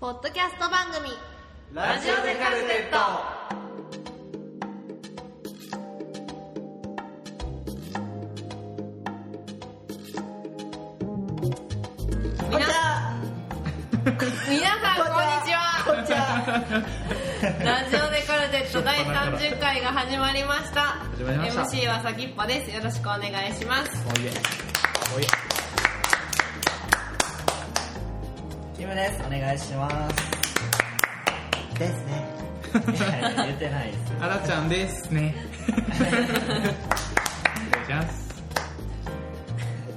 [0.00, 1.10] ポッドキャスト番組。
[1.74, 2.96] ラジオでカルテット。
[12.48, 13.20] 皆さん
[14.10, 14.32] こんに
[15.44, 15.84] ちは。
[15.84, 16.16] こんにちは。
[17.62, 20.80] ラジオでカルテット第30回が始まりました。
[21.14, 21.62] 始まりました。
[21.62, 22.74] MC はさきっぱです。
[22.74, 24.02] よろしくお願いします。
[24.08, 24.32] おいえ。
[25.14, 25.49] おいキ
[28.90, 29.22] ムです。
[29.24, 30.16] お願いします。
[31.78, 32.40] ですね。
[32.72, 35.34] 言ってないですあらちゃんですね。
[35.72, 35.88] お願
[37.82, 38.30] いします。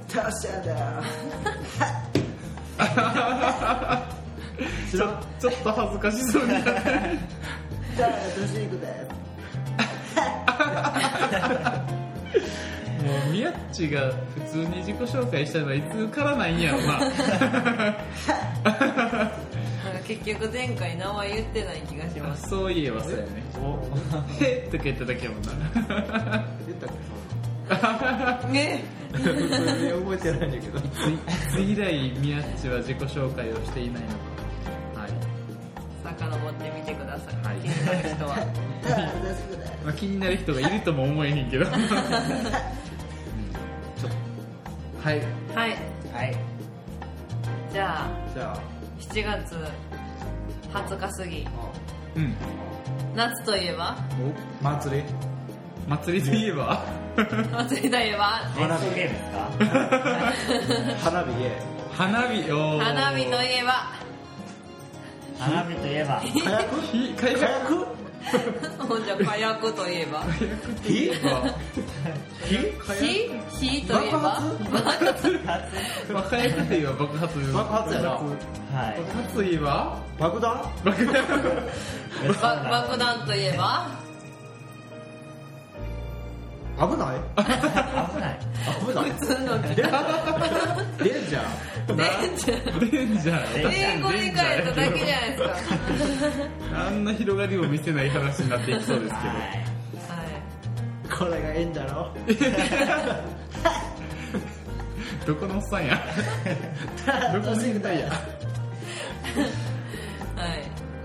[0.08, 1.02] タッシャーだ。
[4.90, 4.98] ちょ
[5.40, 6.70] ちょっと恥ずかしそうになって。
[6.70, 6.74] る
[7.96, 9.14] じゃあトシークです
[13.04, 17.00] もうみやっちが普通に自己紹介したのはいつからないんやろな
[18.64, 19.30] なんか
[20.06, 22.48] 結局前回名前言ってない気がします。
[22.48, 23.26] そういえばそうやね。
[24.40, 25.50] へっ とか言っただけやもんな。
[26.66, 26.90] 言ったっ
[28.50, 28.82] けね
[29.14, 30.18] 覚え？
[30.18, 30.80] てないんだけど
[31.50, 34.14] つい以来みやっちは自己紹介をしていないのか。
[35.02, 35.10] はい、
[36.18, 37.56] 遡ってみてください、はい。
[37.60, 38.36] 気になる人は。
[39.84, 41.70] まあ、気になる人がいるとも思えへんけど、 うん。
[41.70, 41.98] ちょ
[44.08, 44.10] っ
[45.02, 45.08] と。
[45.08, 45.20] はい。
[45.54, 45.70] はい。
[46.12, 46.34] はい
[47.74, 48.56] じゃあじゃ
[49.00, 49.56] 7月
[50.72, 51.46] 20日過ぎ。
[52.16, 52.34] うん。
[53.16, 53.96] 夏といえば？
[54.62, 55.02] お祭り。
[55.88, 56.84] 祭りといえば？
[57.52, 58.26] 祭りといえば？
[58.56, 59.50] 花火ゲームですか？
[61.10, 61.52] 花火ゲ
[61.96, 62.84] 花火おー。
[62.84, 63.72] 花火といえば？
[65.38, 66.20] 花火といえば。
[66.20, 67.86] 火薬火火薬火薬
[68.78, 70.22] ほんじゃ火薬といえば？
[70.82, 71.10] 火？
[72.46, 72.72] 火？
[73.60, 73.82] 火？
[73.86, 74.18] といえば？
[74.20, 74.38] ま
[76.20, 78.10] あ火薬といえば爆発爆発やな。
[78.10, 78.30] 爆は
[78.90, 78.92] い。
[79.22, 79.98] 発といえば？
[80.18, 80.62] 爆弾？
[80.84, 81.14] 爆弾。
[82.40, 83.86] ば爆弾といえば？
[86.76, 87.20] 危ない？
[87.38, 87.44] 危
[88.20, 88.38] ない。
[88.84, 89.10] 危ない。
[89.12, 91.44] 普通のデンジャー
[91.86, 91.98] デン
[92.36, 93.68] ジャーデンジャー
[93.98, 95.50] 英語で書いただけじゃないですか。
[96.86, 99.28] あんな広がりを見せない話になっていきそうですけど。
[99.28, 99.38] はい。
[99.38, 99.64] はい
[101.18, 102.10] これがいいんだろ？
[105.26, 105.96] どこのおっさんや？
[107.32, 108.18] どこの変態やはい。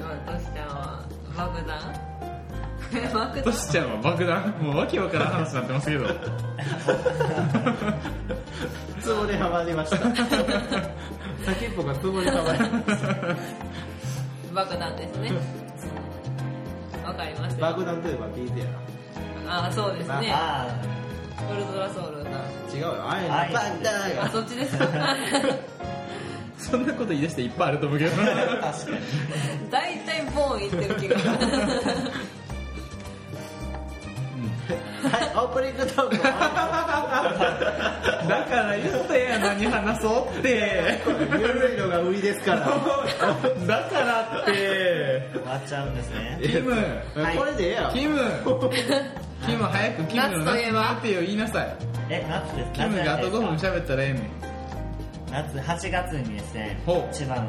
[0.01, 1.03] まあトシちゃんは
[1.37, 2.08] 爆弾
[3.43, 4.51] トシちゃんは爆弾？
[4.61, 6.07] もうわけわからん話になってますけど。
[8.99, 9.97] ツボにはまりました。
[11.45, 13.15] 先っぽがツボにはまりました。
[14.53, 15.31] 爆弾ですね。
[17.05, 17.59] わかりますよ。
[17.61, 18.65] 爆弾といえば聞いてや
[19.47, 20.31] ああそうですね。
[20.33, 20.67] あ
[21.51, 22.25] ウルトラソウルあ
[22.73, 23.09] 違うよ。
[23.09, 23.93] あいはい爆弾
[24.25, 24.87] あそっちですか。
[26.57, 28.15] そんなこと言い出していっぱいあると思うけど。
[28.15, 28.71] 確かに。
[29.71, 31.17] 大体ボーン言ってる気が
[34.73, 34.75] は
[35.25, 36.17] いオープニングトーク
[38.29, 40.99] だから言ったやん何話そうって。
[41.07, 44.51] ゆるいのが売りですからだからって。
[45.33, 46.39] 終わっちゃうんですね。
[46.41, 46.75] キム。
[47.37, 48.19] これでええやんキム。
[49.45, 51.75] キム早くキムの夏といえば夏の言いなさい。
[52.09, 52.71] え夏です。
[52.73, 54.29] キムがあと5分喋ったらええねん。
[55.31, 57.13] 夏8月にですねほう。
[57.13, 57.47] 千葉の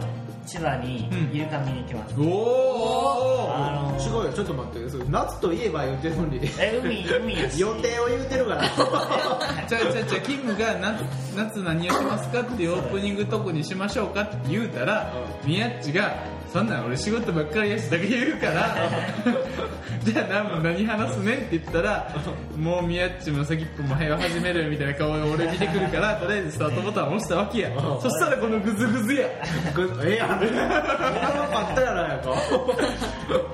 [0.51, 4.27] 千葉にうんイルカ見に行きます、おおあのすごい。
[4.27, 4.91] よちょっと待って。
[4.91, 7.61] それ夏といえば言ってるのにえ海海やし。
[7.61, 8.63] 予定を言うてるから。
[9.69, 11.03] じゃあじゃあじゃあキムが夏
[11.37, 15.13] 夏何をしますかっていうオープニングトークにしましょうかって言うたら
[15.45, 16.17] みやっちが
[16.53, 18.77] そんなん俺仕事ばっかりやしだけ言うから。
[20.03, 22.11] じゃあ何も何話すねんって言ったら
[22.57, 27.69] もうみやっちも先っぽも早始めるみたいな顔で俺見てくるからとりあえずスタートボタンを押したわけや。
[27.69, 28.01] うん。
[28.01, 29.29] そしたらこのグズグズや。
[29.75, 32.35] ぐええやん面白かったやないか。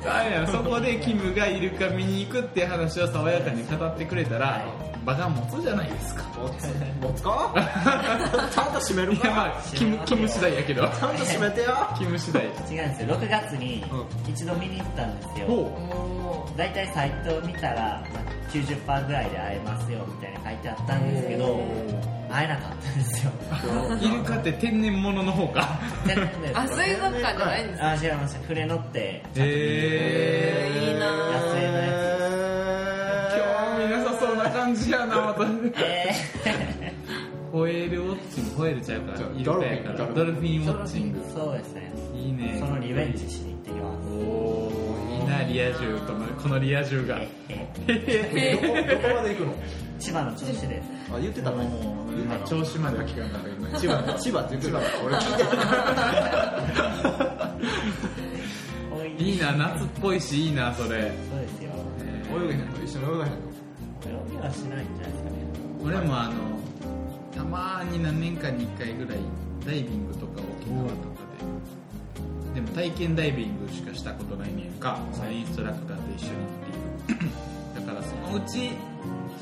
[0.09, 4.65] あれやそこでキムがイルカ見に行くっていう話を爽やかに語ってくれたら
[5.05, 6.25] 場が持つじゃないですか。
[6.37, 6.67] 持つ
[7.01, 7.53] 持つか？
[8.53, 10.83] ちゃんと閉めるいや まかあキムキム次第やけど。
[10.83, 12.43] ちゃんと閉めてやキム次第。
[12.45, 13.17] 違うんですよ。
[13.17, 17.75] 6月にう一度見に行ったんですよ、ほも大体サイトを見たら
[18.13, 21.61] まあ90%ぐらいで会えますよみたいな書いてあったんですけど
[22.31, 23.33] 会えなかったんですよ。
[23.91, 25.79] う イルカって天然物の方か。
[26.55, 27.91] あ水族館じゃないんですか？
[27.91, 29.23] あ違いました船乗って。
[29.37, 31.17] えいいな野
[31.53, 31.87] 生のや
[33.37, 35.45] 興味なさそうな感じやなまた。
[35.79, 36.15] え
[37.53, 40.07] ホエールウォッチングホエールちゃうからイルカやから。
[40.09, 40.99] ドドルフィンウォッチ。
[41.01, 41.91] ングー、そうですね。
[42.15, 42.57] いいね。
[42.59, 44.09] そのリベンジしに行ってきます。
[44.09, 44.86] おー
[45.27, 47.21] いなリア充このこのリア充が。
[47.89, 49.55] えどこどこまで行くの
[49.99, 50.83] 千葉の銚子で
[51.13, 51.67] あ言ってたね
[52.11, 55.51] 今調子までは聞かなかったけどね千葉千葉って言ってたから俺聞いてた
[59.19, 60.99] いいな夏っぽいしいいなそれ、そう
[61.41, 61.71] ですよ
[62.01, 63.39] え泳げへんの一緒に泳がへんの
[64.05, 65.37] 泳ぎはしないんじゃないですかね
[65.83, 66.35] 俺もあの
[67.35, 69.19] たまに何年かに1回ぐらい
[69.65, 71.01] ダイビングとか沖縄とか
[71.39, 71.45] で
[72.57, 76.37] でも体験ダイビングしかしたことないねんか、そのインストラクターと一緒に
[77.13, 77.31] っていう。
[77.77, 78.71] だからそのうち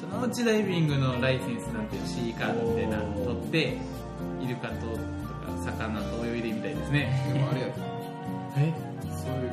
[0.00, 3.78] そのうちダイビングのライセンスなんて C カードみたいなの取って
[4.42, 5.00] イルカととか
[5.64, 7.32] 魚と泳いでみたいですね。
[7.32, 7.72] でもあれやで
[8.58, 8.74] え？
[9.02, 9.52] そういう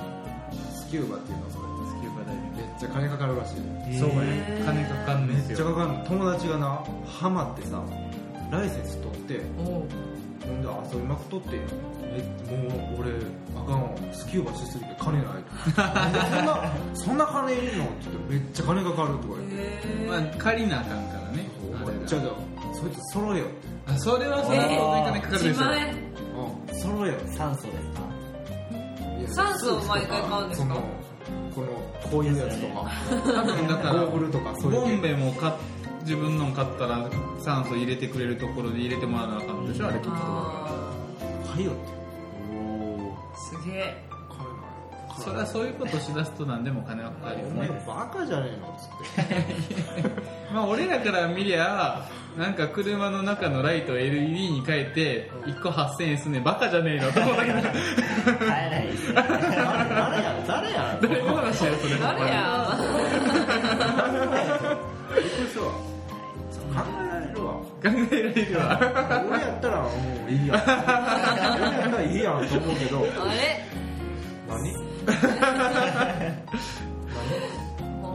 [0.73, 2.57] スキューバっていうのはそれスキューバダイビング。
[2.57, 3.99] めっちゃ金かかるらしい。
[3.99, 4.15] そうや
[4.65, 5.57] 金かかんめっですよ。
[5.57, 7.83] ちゃかかるの友達がなハマってさ
[8.49, 9.39] ライセンス取って
[10.51, 11.49] んで遊びまくっとって。
[12.13, 13.11] えもう俺
[13.55, 13.89] あかんわ。
[14.11, 15.25] スキューバしすぎて金ない
[15.75, 17.85] そんなそんな金いるの？
[17.85, 19.55] って言ってめっちゃ金かかるとか言って。
[20.05, 21.47] へまあ借りなあかんからね。
[22.05, 22.33] じゃあじゃあ
[22.73, 23.45] そいつ揃えよ。
[23.87, 25.63] あそれはそれは金かかるでしょ。
[26.71, 26.79] うん。
[26.79, 27.15] 揃えよ。
[27.37, 27.71] 酸素で
[29.27, 29.43] すか？
[29.47, 30.67] 酸素を毎回買うんですか？
[30.67, 30.81] その
[31.55, 31.67] この
[32.11, 32.89] こういうやつとか。
[33.33, 35.53] 多分だからゴーグルとかそういうボ系ンベも買っ
[36.01, 37.09] 自分の買ったら
[37.39, 39.87] 酸素入れてくれるところで入れてもらわなあかんでしょ？
[39.87, 44.03] あれきっとあはいよってーすげえ。
[45.19, 48.89] それはそういうことしだすと何でも金はかかるよお前ねバカじゃねえのっつっ
[50.03, 50.09] て。
[50.53, 52.01] まあ俺らから見りゃ
[52.37, 56.43] なんか車の中のライトを LED に変えて1個8000円すんねん。
[56.43, 57.11] バカじゃねえの。
[57.11, 57.71] と思ったけど買
[58.67, 59.09] えないです。
[59.09, 59.33] ね誰
[60.23, 60.97] や誰や。
[61.01, 61.99] 誰の話やそれ。
[61.99, 62.77] 誰や
[65.15, 65.77] びっくりしたわ考
[67.03, 67.53] えられるわ。
[67.53, 67.95] 考えら
[68.29, 68.61] れるわ
[69.29, 69.89] 俺やったらも
[70.27, 70.57] ういいやん。
[70.57, 70.63] 俺や
[71.87, 72.99] ったらいいやんと思うけど。
[72.99, 73.01] あ
[73.33, 73.65] れ？
[74.47, 74.71] 何？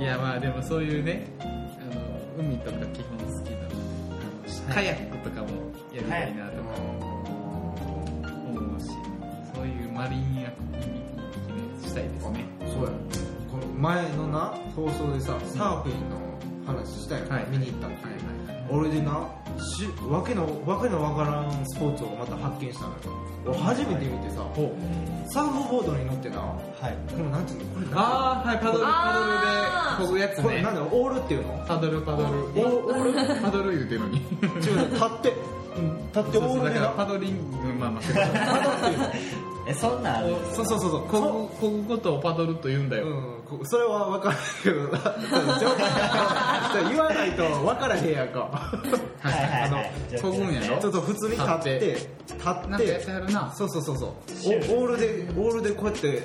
[0.00, 1.44] いやまあでもそういうねあ
[1.94, 2.00] の
[2.38, 3.74] 海とか基本好きなので
[4.64, 5.48] あのカヤックとかも
[5.92, 8.86] やりたいなとか思うし
[9.54, 12.44] そういうマリンアクティビティしたいですね。
[12.60, 12.90] そうや。
[13.50, 16.16] この前のな放送でさサーフィンの
[16.66, 18.14] 話したよ、はい見に行ったっていう、
[18.68, 19.28] 俺でな
[19.58, 22.96] しわけのわけのわからんスポーツをまた発見したのよ。
[23.46, 24.44] 俺初めて見てさ、
[25.28, 26.58] サーフボードに乗ってなは
[26.88, 26.96] い。
[27.12, 27.66] このなんていうの？
[27.74, 30.42] これああはいパドルパドルで漕ぐやつね。
[30.42, 31.64] これなんだろうオールっていうの？
[31.66, 32.26] パドルパドル。
[32.26, 35.32] オールパドル言うてるのに違うね立って、
[35.76, 38.12] うん、立ってオールでなパドリングまあまあパ
[38.64, 39.06] ドルっていうの
[39.66, 41.06] えそんなんあるそうそうそうそう。
[41.06, 41.20] 漕
[41.60, 44.88] ぐ漕ぐことをパドルと言うんだよ、うん、こそれは分からんけど。
[44.92, 53.00] な言わないと分からへんやんかはいはいあのはい漕ぐんやろちょっと普通に立って立って
[53.54, 54.10] そうそうそうそう
[54.70, 56.22] おオールでオールでこうやって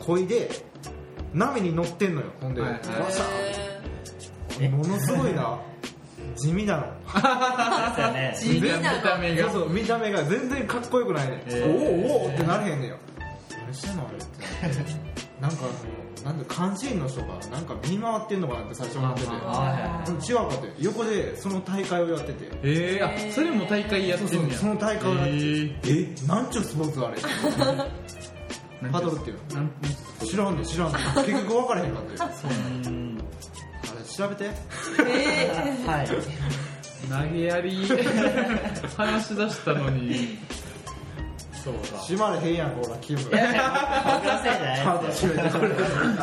[0.00, 0.50] 漕いで
[1.32, 3.20] 波に乗ってんのよほんで、はいはいわし
[4.60, 5.58] へゃものすごいな
[6.38, 6.84] 地味なの。
[8.38, 11.28] 地味な見た目がそうそう見た目が全然かっこよくない。
[11.28, 12.96] ね、おおおおってなれへんねんよ
[13.64, 14.26] 何してんのあれって。
[15.40, 19.26] なんかあのなんで監視員の人がなんか見回ってんのかなって最初思ってて。
[19.26, 20.74] 違うかって。
[20.80, 22.50] 横でその大会をやってて。
[22.62, 24.40] えー、あそれも大会やってんねや。
[24.40, 25.36] そうそうその大会をやってて。
[25.36, 26.14] えー。
[26.24, 27.18] えなんちゅうスポーツあれ？
[28.92, 29.68] パドルっていうの？
[30.26, 31.02] 知らんねん知らんねん。
[31.24, 32.30] 結局分からへんかったよ
[32.86, 33.07] うんあれ
[34.18, 34.50] 調べて。
[35.06, 36.08] えはい。
[36.08, 37.86] 投げやり。
[38.96, 40.38] 話し出したのに。
[41.52, 41.98] そうだ。
[42.00, 43.20] 閉まれへんやんほらキム。
[43.20, 43.44] 僕のせい。
[43.44, 43.54] じゃ
[44.94, 46.18] ないですよ閉めてくれー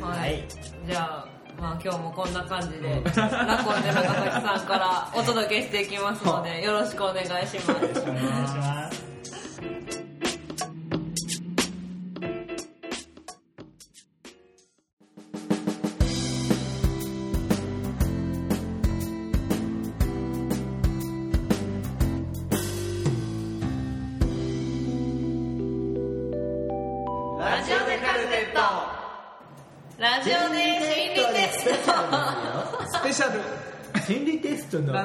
[0.00, 0.38] ははい。
[0.38, 0.44] い
[0.88, 1.26] じゃあ
[1.60, 7.70] まあ今日もこんな感じでラコンで長崎さんからお届けしていきますのでよろしくお願いします。
[7.72, 9.05] お願いします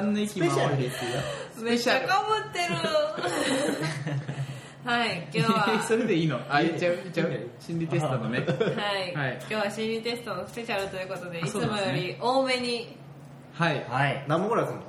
[0.04, 1.64] 何の息もスペシャルですよ。
[1.64, 2.74] めっちゃかぶってる。
[4.84, 5.82] はい今日は。
[5.86, 6.40] それでいいの？
[6.48, 8.40] あ言っちゃう言っちゃう心理テストのね。
[8.40, 8.44] は
[8.98, 9.38] い、はい。
[9.40, 12.96] 今日は心理テストのスペシャルということでいつもより多めに。
[13.54, 13.84] はい。
[13.88, 14.24] はい。
[14.26, 14.82] 何本ぐらいすんの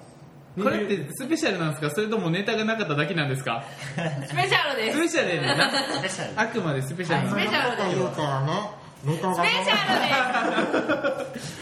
[0.64, 1.90] これってスペシャルなんですか？
[1.92, 3.64] それともネタがなかっただけなんですか？
[4.28, 4.98] スペシャルです。
[4.98, 5.70] スペシャルやねんな。
[5.70, 6.42] スペシャル。
[6.42, 7.96] あくまでスペシャルなんでスペシャルです。
[8.00, 10.78] 言うからねネタがスペシャル
[11.34, 11.60] です。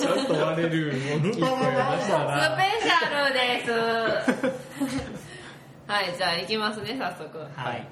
[0.00, 0.92] ちょっと割れる大
[1.32, 2.90] きい声を出したスらペシャ
[3.26, 3.70] ルです。
[5.86, 7.38] はいじゃあ行きますね早速。
[7.38, 7.86] はい。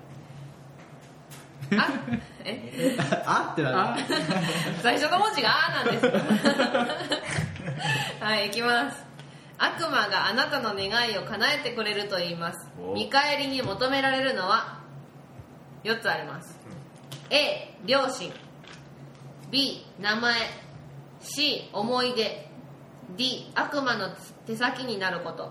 [1.76, 1.88] あ
[2.44, 2.96] え？
[3.26, 3.50] あ？
[3.52, 3.96] ってな
[4.82, 6.06] 最初の文字が「あ」なんです。
[8.24, 9.04] はい行きます。
[9.58, 12.68] 悪魔があなたの願いを叶えてくれると言います。
[12.80, 12.92] お。
[12.94, 14.78] 見返りに求められるのは
[15.84, 16.56] 4つあります。
[17.30, 18.32] A 両親
[19.56, 20.34] B 名前
[21.18, 22.46] C 思い出
[23.16, 24.10] D 悪魔の
[24.46, 25.50] 手先になること。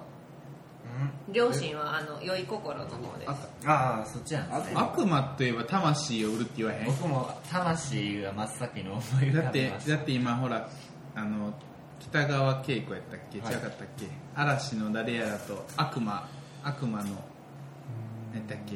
[1.32, 3.32] 両親はあの良い心の方です。
[3.68, 4.80] ああそっちなんですね。
[4.80, 6.86] 悪魔といえば魂を売るって言わへん？
[6.86, 10.70] 僕も魂が真っ先に思い浮だってだって今ほら
[11.16, 11.52] あの
[12.00, 13.40] 北川景子やったっけ？
[13.40, 13.54] 違はい。
[13.56, 14.06] かったっけ？
[14.36, 16.30] 嵐の誰やらと悪魔
[16.64, 18.76] 悪魔の何やったっけ？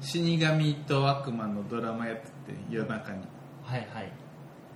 [0.00, 2.30] 死神と悪魔のドラマやってて
[2.70, 3.18] 夜中に
[3.70, 4.12] はいはい。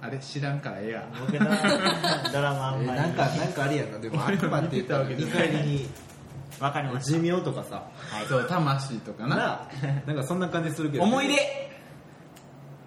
[0.00, 1.50] あれ知らんからええや僕ドラ
[2.32, 2.98] ドラマあんまり。
[3.00, 3.98] えなんかなんかあれやんな。
[3.98, 5.88] でも悪魔って言ったら 見返りに
[6.60, 7.82] わかりました寿命とかさ。
[8.28, 9.36] そう魂とかな。
[9.36, 9.68] な
[10.06, 11.04] なんかそんな感じするけど。
[11.04, 11.34] 思い出。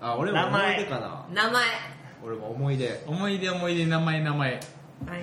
[0.01, 1.25] あ俺も思名前い出かな。
[1.33, 1.65] 名前。
[2.23, 3.03] 俺も思い出。
[3.05, 4.53] 思い出思い出名前名前。
[4.53, 4.61] はい。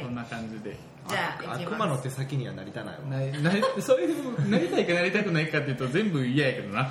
[0.03, 0.76] そんな感じで。
[1.09, 3.03] じゃあ悪魔の手先にはなりたないわ。
[3.41, 6.85] ななそういうなりたいかなりたくないかっていうと全部嫌やけどな。
[6.85, 6.91] はい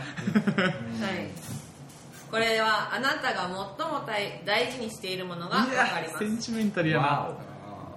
[2.34, 3.42] これはあなたが
[3.78, 7.06] 最も大大事にしているものが分かりまセンすチメンタルやな。
[7.06, 7.38] あ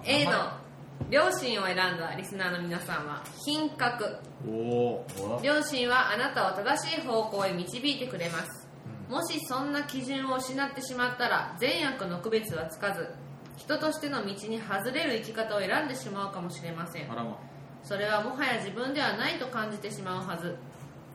[0.05, 0.31] A の
[1.09, 4.05] 両親を選んだリスナーの皆さんは品格。
[4.47, 5.05] おお
[5.39, 8.67] お両親はあなたを正しい方向へ導いてくれます、
[9.09, 13.09] もしそんな基準を失ってしまったら善悪の区別はつかず
[13.55, 17.11] 人としての道に外れる生き方を選んでしまうかもしれません。
[17.11, 17.39] あらま。
[17.81, 20.55] それはもはや自分ではないと感じてしまうはず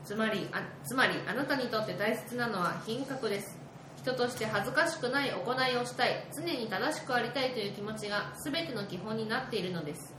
[0.05, 3.59] つまりあつまりあなたにとって大切なのは品格です。
[3.97, 6.27] 人として恥ずかしくない行いをしたい。
[6.35, 10.15] 常に正しくありたいという気持ちが全ての基本になっているのです。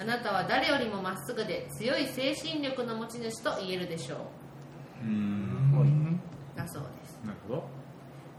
[0.00, 4.18] あなたは誰よりもまっすぐで強い精神力の持ち主と言えるでしょう。
[5.04, 6.20] うーん。
[6.56, 7.20] だそうです。
[7.24, 7.64] なるほど。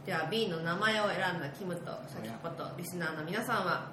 [0.05, 3.91] では B の名前を選んだキムと先ほどリスナーの皆さんは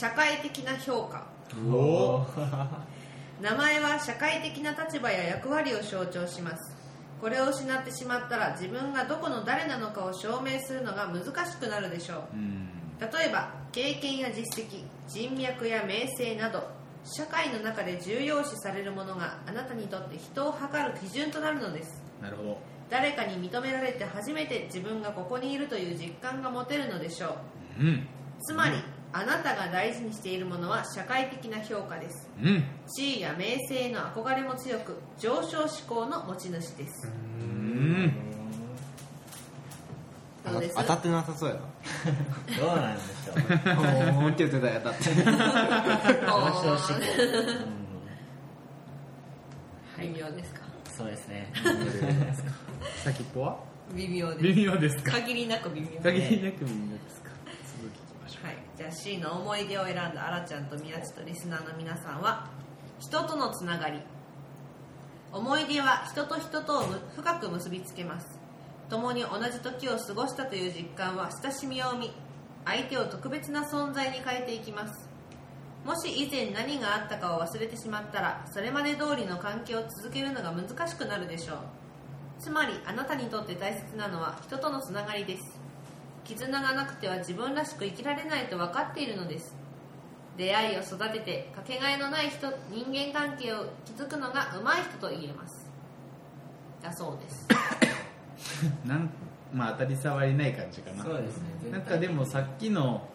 [0.00, 1.26] 社会的な評価。
[1.70, 2.26] おお
[3.40, 6.76] 名前は社会的な立場や役割を象徴します。
[7.20, 12.22] これを失ってしまったら自分がどこの誰なのかを証明するのが難しくなるでしょう。
[12.34, 12.68] うん。
[12.98, 16.68] 例えば経験や実績人脈や名声など
[17.04, 22.02] 社会の中で重要視されるものがあなたにとって人を測る基準となるのです。
[22.20, 22.58] なるほど。
[22.90, 27.36] 誰かに認められて初めて自分がここにいるという実感が持てるのでしょ
[27.80, 27.82] う。
[27.82, 28.06] うん。
[28.42, 28.76] つまり
[29.14, 32.28] あなたが大事にしているものは社会的な評価です。
[32.42, 32.64] うん。
[32.86, 37.08] 地位や名声への憧れも強く上昇志向の持ち主です。
[37.40, 38.12] うん。
[40.50, 40.74] どうです？
[40.76, 41.56] 当たってなさそうや
[42.58, 43.32] どうなんでしょ
[43.80, 45.10] うなもうって言ってたや当たって。
[45.14, 47.00] 上昇志向。
[50.00, 50.60] 微妙ですか？
[50.96, 51.52] そうですね。
[53.04, 53.58] 先っぽは
[53.94, 54.42] 微妙です。
[54.42, 55.12] 微妙ですか？
[55.20, 57.21] 限りなく微妙限りなく微妙です
[58.92, 62.48] C の思い出を選んだあらちゃんと宮地とリスナーの皆さんは
[62.98, 64.00] 人とのつながり。
[65.32, 66.82] 思い出は人と人とを
[67.16, 68.38] 深く結びつけます。
[68.90, 72.10] 共に同じ時を過ごしたという実感は親しみを生み
[72.66, 75.08] 相手を特別な存在に変えていきます。
[75.84, 81.56] もし以前何があったかを忘れてしまったらそれまで通りの関係を続けるのが難しくなるでしょう。
[82.38, 85.61] つまりあなたにとって大切なのは人とのつながりです。
[86.24, 89.54] 絆がなくては自分らしく生きられないと分かっているのです。
[90.36, 95.70] 出会いを育ててかけがえのない人人間関係を築くのが上手い人と言えます。
[96.82, 97.48] だそうです。
[98.84, 99.10] う なん
[99.52, 101.04] まあ当たり障りない感じかな。
[101.04, 101.70] そうですね。
[101.70, 103.06] なんかでもさっきの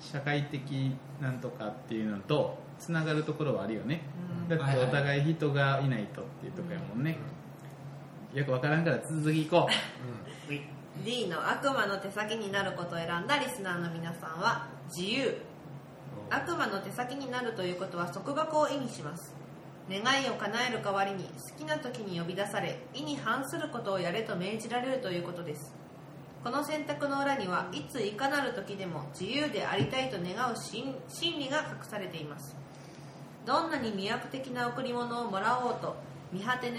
[0.00, 4.02] 社会的なんとかっていうのとつながるところはあるよね、
[4.48, 7.16] だってお互い人がいないとっていうとこやもんね、
[8.34, 9.68] よくわからんから続きいこ
[11.02, 15.36] D の悪魔の手先になることを選んだリスナーの皆さんは自由。
[16.30, 19.34] 悪魔の手先になるということは束縛を意味します。
[19.90, 25.74] 願いを叶える代わりに好きな時に呼び出され意に反することをやれと命じられるということです。
[26.42, 30.94] この選択の裏にはいついかなる時でも自由でありたいと願う心
[31.38, 32.56] 理が隠されています。
[33.44, 35.96] どんなに魅惑的な贈り物をもらおうと
[36.32, 36.78] 見果てぬ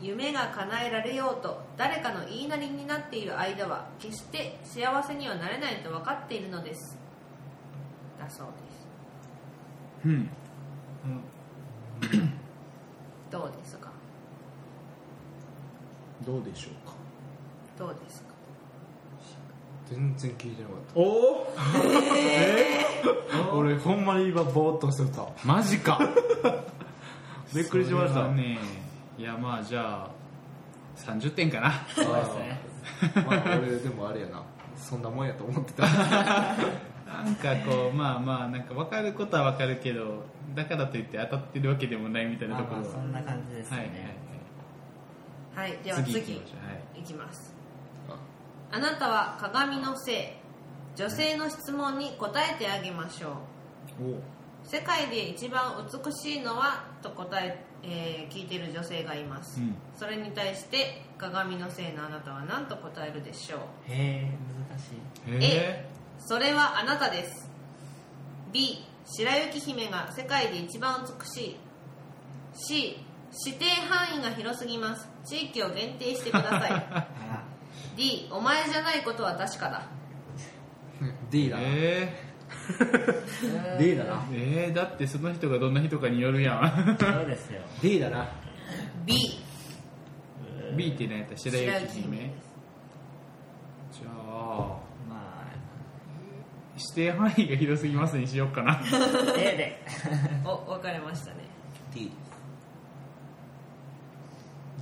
[0.00, 6.98] 夢が叶えられようと誰かの言いなりになっている間は決して幸せにはなれないと分かっているのです。
[8.20, 8.52] だそうで
[10.04, 10.08] す。
[10.08, 10.30] ううん。
[13.30, 13.90] どうですか？
[16.26, 16.94] どうでしょうか？
[17.78, 18.26] どうですか？
[19.90, 21.46] 全然聞いてなかっおお
[23.30, 25.26] た俺ほんまに今ぼーっとしてた。
[25.44, 25.98] マジか。
[27.54, 28.28] びっくりしました。
[28.28, 28.58] ね
[29.18, 30.10] いやまあじゃあ
[30.96, 31.72] 30点かな。
[31.94, 32.60] そうですね。
[33.26, 34.42] まあ俺でもあれやな。
[34.76, 35.86] そんなもんやと思ってた。
[35.86, 42.82] なんかこうまあまあなんか分かることは分かるけどだからといって当たってるわけでもないみたいなまあところ。
[42.82, 44.16] はまあそんな感じですはいはいね
[45.54, 46.68] はいでは次次行きましょう。
[46.68, 47.00] はい。
[47.00, 47.54] いきます。
[48.70, 48.78] あ。
[48.78, 50.26] なたは鏡のせい
[50.96, 53.32] 女性の質問に答えてあげましょう
[54.66, 59.76] 世界で一番美しいのはと答ええー聞いている女性がいます、うん。
[59.96, 63.60] それに対して鏡のせいのあなたは何と答えるでしょう？
[63.92, 64.30] へえ
[64.68, 65.44] 難しい。
[65.44, 67.48] へ A それはあなたです。
[68.52, 71.56] B 白雪姫が世界で一番美しい。
[72.54, 72.98] C
[73.46, 75.08] 指定範囲が広すぎます。
[75.24, 76.72] 地域を限定してください。
[76.72, 77.06] あ
[77.96, 79.82] D お前じゃないことは確かだ。
[81.30, 81.58] D だ。
[81.58, 81.62] な
[83.78, 84.14] え D だな。
[84.22, 86.96] ー、えー、だってその人がどんな人かによるやん。
[86.98, 87.60] そうですよ。
[87.82, 88.28] D だな。
[89.04, 89.14] B
[90.76, 91.36] B って何やった？
[91.36, 92.30] 白白雪雪姫姫
[93.92, 95.44] じゃあま
[96.76, 98.72] 指定範囲が広すぎますにしようかな。
[98.72, 98.80] あ
[99.38, 99.82] A で。
[100.44, 101.36] お分かれましたね。
[101.94, 102.16] D です。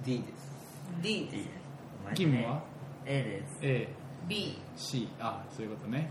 [0.05, 0.53] D です
[1.03, 1.49] D です
[2.15, 2.63] キムは
[3.07, 3.59] ？A です。
[3.63, 3.89] A
[4.27, 6.11] B C あそういうことね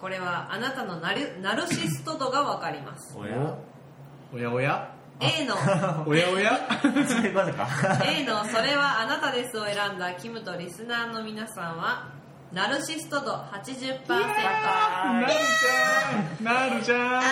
[0.00, 3.16] これはあなたのナルナルシスト度が分かります。
[3.16, 3.56] おや。
[4.32, 5.56] おやおや？A の。
[6.06, 6.60] おやおや？
[6.82, 7.66] そういうことか。
[8.04, 12.08] A の「それはあなたです」を選んだキムとリスナーの皆さんは
[12.52, 17.22] ナルシスト度80%なるちゃんなるちゃん。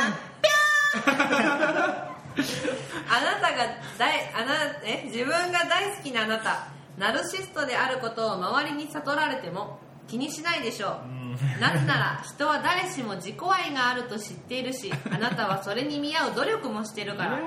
[3.08, 3.66] あなたが
[3.98, 4.54] 大あな
[4.84, 6.68] え自分が大好きなあなた
[6.98, 11.15] ナルシストであることを周りに悟られても気にしないでしょう
[11.60, 17.40] なぜなら人は誰しも自己愛があると知っているしあなたはそれに見合う努力もしてるから。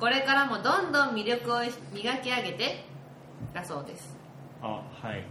[0.00, 1.60] これからもどんどん魅力を
[1.92, 2.84] 磨き上げて
[3.54, 4.14] だそうです。
[4.60, 5.24] あはい。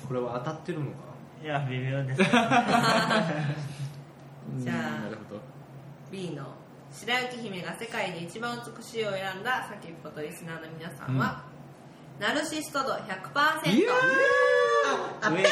[0.06, 0.96] これは当たってるのか？
[1.42, 2.22] いや微妙です。
[2.24, 2.32] じゃ
[4.72, 5.40] あなるほど。
[6.10, 6.44] B の
[6.92, 11.44] 白雪姫が世界で一番美しいを選んだ先っぽとリスナーの皆さんは、
[12.20, 13.92] ナルシスト度100%いや
[15.22, 15.48] 上が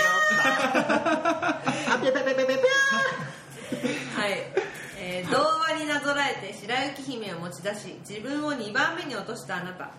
[4.15, 4.33] はい、
[5.01, 5.31] えー。
[5.31, 9.93] 童話になぞらえて白雪姫を持ち出し自分を2番目に落としたあなた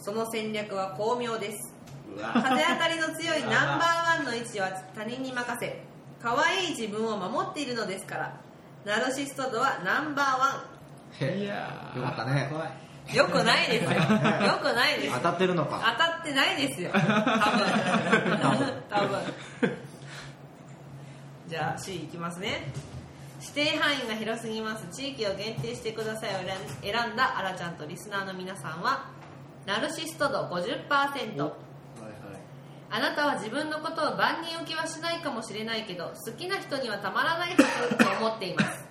[0.00, 1.72] その戦略は巧妙です
[2.16, 5.80] 風当たりの強いナンバーワンの位置は他人に任せ
[6.20, 8.40] 可愛い自分を守っているのですから
[8.84, 10.64] ナルシスト度はナンバーワ
[11.20, 12.50] いへえやよかったね
[12.82, 13.90] ンよくないですよ。
[13.90, 13.96] よ
[14.60, 15.14] くないです。
[15.14, 16.90] 当たってるの当かたってないですよ。
[16.92, 17.06] 多分。
[18.90, 19.20] 多分。
[21.48, 22.72] じゃあ C いきますね。
[23.40, 24.86] 指定範囲が広すぎます。
[24.90, 26.38] 地域を限定してくださいを
[26.82, 29.10] 選んだあらちゃんとリスナーの皆さんは
[29.66, 31.52] ナルシスト度50%
[32.88, 37.56] あなたは自分のことを万人受けはしないかもしれないけど好きな人にはたまらないは
[37.90, 38.85] ずと思っています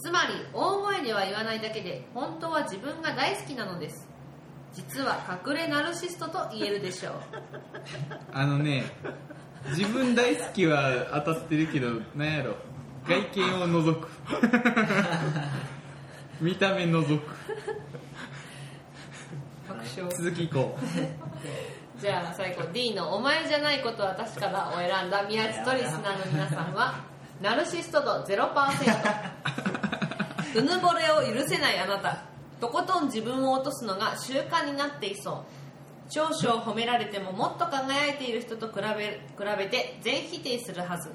[0.00, 4.08] つまり大声では言わないだけで本当は自分が大好きなのです。
[4.72, 7.14] 実は隠れナルシストと言えるでしょう。
[8.32, 8.84] あのね
[9.68, 12.56] 自分大好きは当たってるけどなんやろ。
[13.06, 14.08] 外見を除く。
[16.40, 17.40] 見た目除く。
[20.16, 22.00] 続きいこう。
[22.00, 27.09] じゃあ最後 D の「お前じゃないことは確かだ」を選んだ宮地とリスナーの皆さんは
[27.40, 28.52] ナルシスト度0%
[30.56, 32.18] うぬぼれを許せないあなた。
[32.60, 35.38] とことん自分を落とすのが習慣になっていそう。
[36.10, 41.10] 長所を褒められてももっと輝いている人と比べ比べて全否定するはず。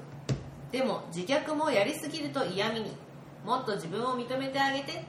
[0.72, 2.96] でも自虐もやりすぎると嫌味に。
[3.44, 5.04] もっと自分を認めてあげて。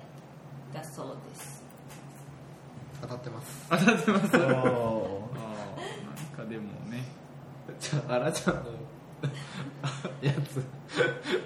[0.73, 1.63] だそうです。
[3.01, 3.65] 当たってます。
[3.69, 4.36] 当たってます。
[4.38, 5.30] あーお
[6.38, 7.03] なんかでもね。
[7.80, 8.56] じゃああらちゃん。
[8.58, 8.63] の
[10.22, 10.63] やつ。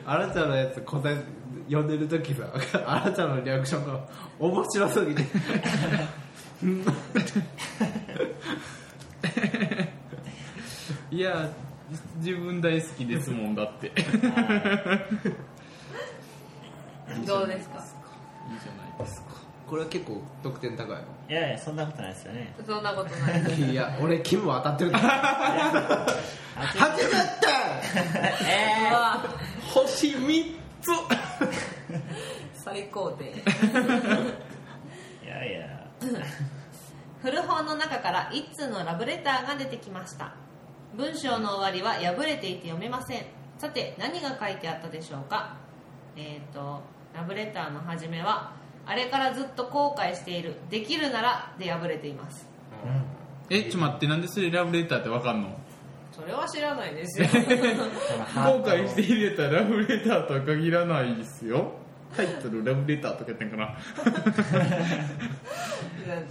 [0.05, 1.17] あらちゃんのやつ答え
[1.67, 2.43] 読んでる時さ
[2.85, 3.99] あらちゃんのリアクションが
[4.39, 5.23] 面白すぎて。
[11.11, 11.49] いや
[12.17, 13.87] 自分大好きですもんだって。
[13.87, 13.91] い
[17.23, 17.83] いどうですか？
[18.63, 19.30] じゃないですか
[19.71, 20.97] これは結構得点高い
[21.29, 22.53] いやいやそんなことないですよね。
[22.67, 23.41] そんなことない。
[23.41, 26.05] のいや俺キムは当たってるから。
[26.57, 26.97] 80
[27.39, 27.49] 点
[28.49, 29.23] えうわ
[29.73, 30.89] 星3つ。
[32.53, 33.31] 最高点。
[33.31, 34.33] ー、
[35.23, 35.87] いやいや。
[37.21, 40.35] 古本の中から一通のラブレターが出てきました。
[40.97, 43.23] 文章の終わりは破れていて読めません。
[43.57, 45.55] さて何が書いてあったでしょうか？
[46.17, 46.81] えっ、と
[47.15, 50.55] ラブレターの始めはあれからずっと後悔している。
[50.69, 52.47] できるならで破れています。
[53.49, 55.57] えちょっと待ってなんでそれラブレターってわかんの？
[56.11, 57.27] それは知らないですよ。
[58.35, 61.71] 後悔しているやったらラブレターとは限らないですよ。
[62.15, 63.77] タイトルラブレターとかやったんかな。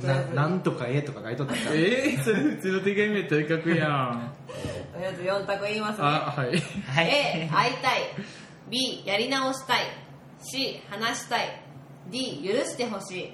[0.04, 4.32] な なんとかえとか書いとったからえー、それ普通の手紙やったら書くやん。
[4.92, 6.06] とりあえず4択言いますね。
[6.06, 7.08] あはいはい。
[7.08, 8.00] A 会いたい。
[8.68, 9.80] B やり直したい。
[10.42, 11.62] C 話したい
[12.08, 13.32] D 許してほしい。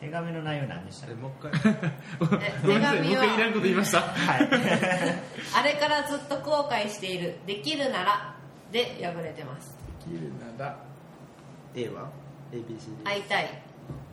[0.00, 1.06] 手紙の内容何でした？
[1.14, 1.52] もう一回。
[2.62, 4.02] 手紙は僕いらんこと言いました？
[4.02, 4.48] けはい。
[5.56, 7.36] あれからずっと後悔している。
[7.46, 8.34] できるなら
[8.70, 9.76] で破れてます。
[10.06, 10.76] できるなら
[11.74, 12.08] A は
[12.52, 13.48] ?ABCD 会いたい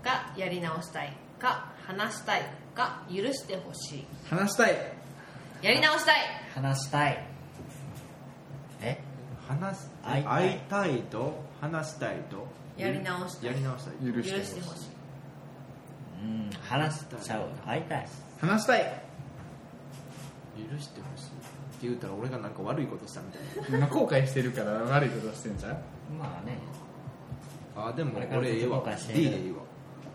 [0.03, 2.41] かやり直したいか話したい
[2.73, 4.07] か許してほしい。
[4.29, 4.75] 話したい。
[5.61, 6.15] やり直したい。
[6.55, 7.25] 話したい。
[8.81, 8.97] え？
[9.47, 10.47] 話す会いたい。
[10.49, 12.45] 会いたいと話したいと？
[12.77, 13.45] やり直したい。
[13.47, 14.45] やり直したい許許してほしい。
[14.47, 14.85] してほしい
[16.23, 16.49] うん。
[16.61, 18.07] 話しちゃう会いたい。
[18.39, 19.03] 話したい。
[20.71, 21.23] 許してほしい。
[21.23, 21.27] っ
[21.81, 25.71] て言うたら俺がなんか悪いことしたみたい今後悔してるから悪いことしてんじゃん
[26.19, 26.57] まあね。
[27.75, 29.57] なあでも俺悔して D でいいわ、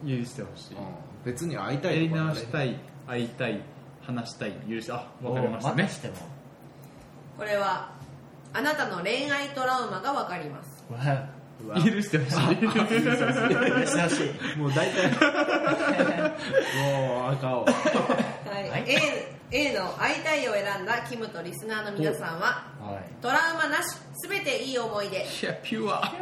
[0.04, 0.74] 許してほしい。
[0.74, 0.82] うん、
[1.24, 2.78] 別に会いたやりいとか直したい。
[3.06, 3.60] 会いたい。
[4.02, 4.52] 話したい。
[4.68, 5.82] 許してあわかりましたね。
[5.82, 6.14] おまたしても。
[7.36, 7.90] これは
[8.52, 10.84] あなたの恋愛トラウマがわかります
[11.74, 14.58] 許してほしい許してほしい。
[14.58, 15.10] もう大体。
[15.10, 15.16] も
[17.28, 18.84] うあかんわはい、はい。
[18.86, 23.22] A, A の「会いたい」を選んだキムとリスナーの皆さんははい。
[23.22, 26.00] トラウマなしすべていい思い出、いやピュア。
[26.00, 26.12] はい。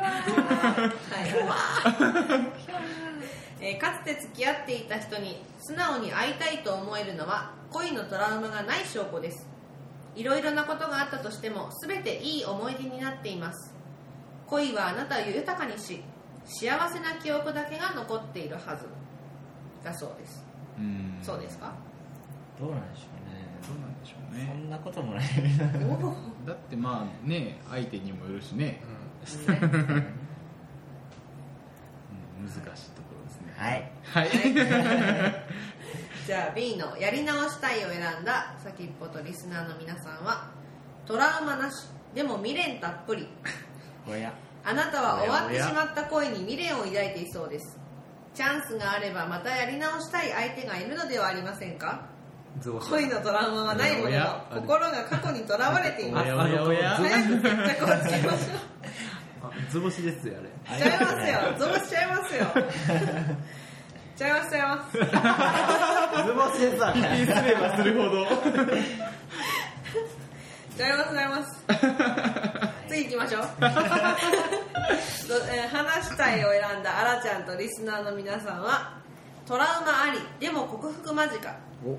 [3.60, 9.48] えーかつて付き合っていた人に素直に会いたいと思えるのは恋のトラウマがない証拠です。
[10.16, 13.73] いろいろなことがあったとしても全ていい思い出になっています
[14.46, 16.02] 恋はあなたを豊かにし
[16.44, 18.86] 幸せな記憶だけが残っているはず。
[19.82, 20.44] だそうです。
[20.78, 21.18] うん。
[21.22, 21.72] そうですか？
[22.60, 23.46] どうなんでしょうね。
[23.66, 25.24] どうなんでしょうそねんなこともない。
[26.46, 28.80] だってまあね相手にもよるしね、ね
[32.40, 33.54] うん、難しいところですね。
[33.56, 33.90] はい。
[34.04, 34.30] はい。
[36.26, 40.48] じゃあ B の「やり直したい」を選んだ先っぽとリスナーの皆さんは
[41.04, 43.28] トラウマなしでも未練たっぷり
[44.66, 47.78] あなたは終わってしまった恋に未練を抱いていそうです。
[48.34, 52.06] チャンスがあればまたやり直したい相手がいるのではありませんか？
[52.88, 56.32] 恋のトラウマはないものの心が過去にとらわれています。
[56.32, 56.90] おやおや。
[56.96, 58.58] 早く決着をつけましょう
[59.42, 60.28] あ図星です。
[60.28, 60.34] よ
[60.70, 60.78] あれ。
[60.78, 61.38] ちゃいますよ。
[61.58, 62.46] ゾロしちゃいますよ。
[64.16, 65.04] ちゃいますちゃいます図
[66.32, 68.26] 星ですあれすればするほど。
[70.76, 71.64] ちゃいますちゃいます
[72.94, 73.42] 次行きましょう。
[75.68, 78.98] 話したいを選んだあらちゃんとリスナーの皆さんは
[79.46, 81.40] トラウマありでも克服間近。
[81.84, 81.90] お。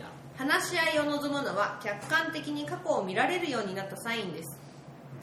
[0.00, 0.06] や。
[0.36, 4.58] 話し合いを望むのは客観的に過去を見られるようになったサインです。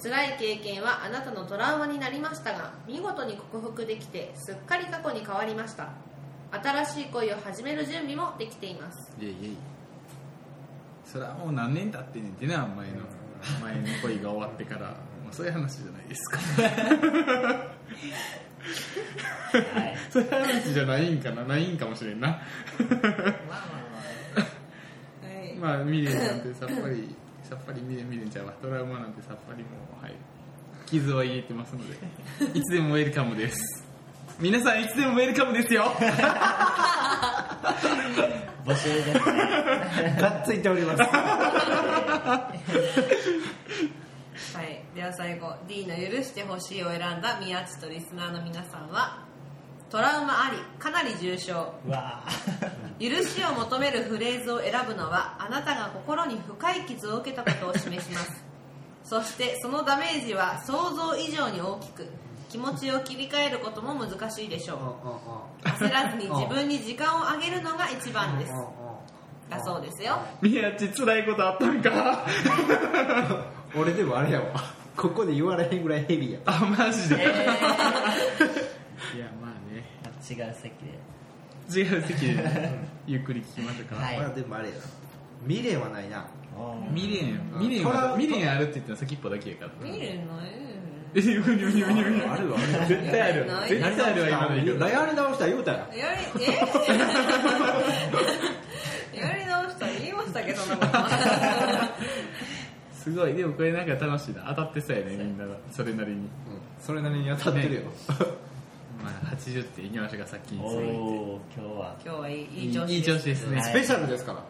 [0.02, 5.90] 辛い経験はあなたのトラウマになりましたが見事に克服できてすっかり過去に変わりました。
[6.52, 9.12] 新しい恋を始める準備もできています。
[9.20, 9.58] いやいやいや
[11.04, 13.18] それはもう何年経ってんねんってな前の。
[13.62, 14.96] 前の恋が終わってから
[15.28, 16.40] もうそういう話じゃないですか。
[19.52, 19.98] はい。
[20.10, 22.30] そういう話じゃないんかなないんかもしれんな。
[22.30, 22.40] はい
[25.60, 27.14] まあ未練なんてさっぱり
[27.44, 28.54] さっぱり未練未練ちゃうわ。
[28.62, 29.70] トラウマなんてさっぱりも
[30.02, 30.14] うはい。
[30.86, 31.98] 傷は入れてますので。
[32.58, 33.86] いつでもウェルカムです。
[34.40, 35.92] 皆さんいつでもウェルカムですよ。
[38.66, 39.20] 募集ですね。
[40.20, 41.02] がっついております。
[41.04, 42.58] はい、
[44.98, 49.20] では最後 D の「許してほしい」を選んだ宮地とリスナーの皆さんは
[49.92, 51.72] トラウマありかなり重症。
[53.00, 58.44] 許しを求めるフレーズを選ぶのはあなたが心に深い傷を受けたことを示します。
[59.06, 62.08] そしてそのダメージは想像以上に大きく
[62.50, 64.98] 気持ちを切り替えることも難しいでしょ
[65.64, 65.68] う。
[65.68, 68.54] 焦らずに自分に時間をあげるのが一番です。
[69.48, 70.18] だそうですよ。
[70.42, 72.26] 宮地辛いことあったんか。
[73.78, 76.40] 俺でもあれやわここで言われへんぐらいヘビーや。
[76.40, 77.26] ったあマジで、え
[79.16, 79.86] いやまあね。
[80.22, 80.98] ー、違う席で。
[81.82, 82.34] 違う席で
[83.06, 84.18] ゆっくり聞きましょうか、はい。
[84.18, 84.82] まあでもあれやな。
[85.48, 86.26] 未練はないな。
[86.96, 87.86] 未練未練
[88.18, 89.72] 未練あるって言ったら先っぽだけやから。
[89.82, 90.66] 見るのえ
[91.14, 92.58] うにゅうにゅうにゅうにゅうあるわ。
[92.88, 93.46] 絶対ある。
[93.46, 96.48] ない絶対あるわ今の言うやり直した言うたややりえ？
[99.20, 100.76] やり直したら言いましたけどな
[103.12, 104.46] すごいでもこれなんか楽しいな。
[104.50, 106.28] 当たってそうやねみんなそれなりに。
[106.82, 107.82] それなりに当たってるよ、
[109.04, 110.94] まあ80っていきましょうかさっきにお続いて。
[110.94, 111.96] ー今日は。
[112.06, 113.66] 今日はいいいいい調子いい調子ですね、はい。
[113.66, 114.44] スペシャルですから。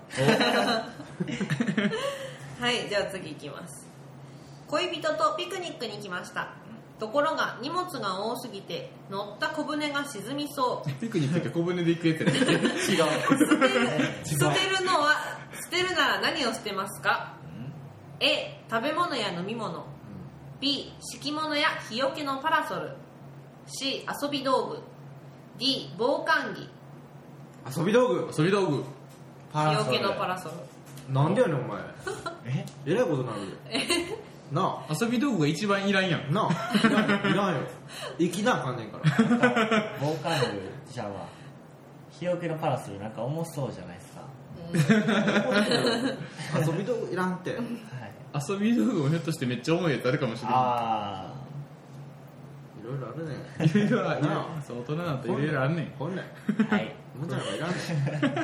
[2.59, 3.87] はいじゃあ次いきます。
[4.67, 6.49] 恋人とピクニックに来ました。
[6.99, 10.89] ところが荷物が多すぎて乗った小舟が沈みそう。
[10.99, 12.33] ピクニックって小舟で行くやつやね。
[12.41, 12.57] 違う。
[14.25, 15.15] 捨てるのは
[15.63, 17.36] 捨てるなら何を捨てますか？
[18.19, 19.85] A 食べ物や飲み物。
[20.59, 22.91] B 敷物や日よけのパラソル。
[23.67, 24.79] C 遊び道具。
[25.57, 26.69] D 防寒着。
[27.77, 28.31] 遊び道具。
[28.37, 28.83] 遊び道具。
[29.53, 31.13] 日よけのパラソル。
[31.13, 31.79] なんでやねんお前。
[32.45, 32.65] え？
[32.85, 33.45] えらいことなるよ。
[34.51, 36.21] な遊び道具が一番いらんやん。
[36.21, 36.87] あなあ。
[36.87, 37.61] いらんいらんよ。
[38.17, 39.03] 生きなあかんねんから。
[39.99, 41.07] 防寒具じゃあ
[42.11, 44.16] 日よけのパラソルなんか重そうじゃないですか
[46.65, 47.51] 遊び道具いらんって。
[47.55, 47.63] はい
[48.49, 51.33] 遊び道具もひょっとしてめっちゃ重いやつあるかもしれなあ
[52.79, 53.35] いろいろあるね。
[53.65, 55.83] んいいろいろあるなあそう大人なんていろいろあんね。
[55.89, 56.25] んほんねん
[56.69, 57.47] あはいもんじゃなん。
[57.47, 58.35] かいらんねん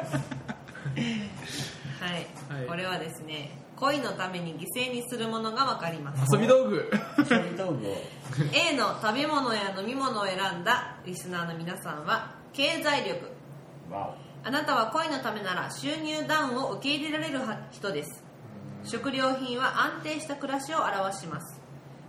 [1.99, 2.11] はい、
[2.57, 2.67] はい。
[2.67, 6.33] これはですね恋のために犠牲にするものが分かります。
[6.33, 6.89] 遊び道具。
[7.29, 7.87] 遊び道具。
[7.89, 7.95] を
[8.53, 13.27] A の食べ物や飲み物を選んだリスナーの皆さんは経済力。
[13.91, 17.39] わあなたは恋のためなら収入ダウンを受け入れられる
[17.71, 18.23] 人です。
[18.83, 21.61] 食料品は安定した暮らしを表します。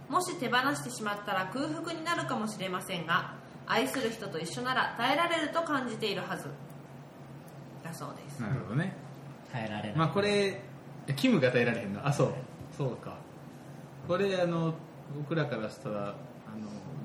[0.08, 3.34] もし手放してしまったら空腹になるかもしれませんが
[3.66, 6.48] 愛する人と一緒なら耐えられると感じているはず。
[7.84, 8.40] だそうです。
[8.40, 8.96] なるほどね。
[9.50, 9.96] お耐えられない。
[9.96, 10.60] まあこれ
[11.16, 12.32] キムが耐えられへんのあそう。
[12.76, 13.16] そうか。
[14.08, 14.74] これあの
[15.16, 16.14] 僕らからしたらあの